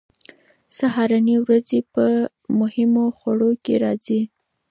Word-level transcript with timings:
سهارنۍ 0.77 1.35
د 1.39 1.43
ورځې 1.45 1.79
په 1.93 2.05
مهمو 2.59 3.05
خوړو 3.17 3.51
کې 3.63 3.73
راځي. 3.83 4.21